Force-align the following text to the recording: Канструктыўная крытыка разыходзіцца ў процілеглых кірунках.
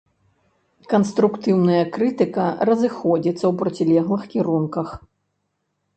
Канструктыўная 0.93 1.83
крытыка 1.97 2.45
разыходзіцца 2.71 3.41
ў 3.47 3.53
процілеглых 3.63 4.23
кірунках. 4.33 4.89